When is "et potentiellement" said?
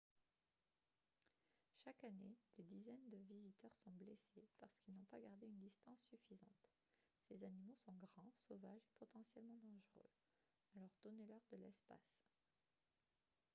8.87-9.59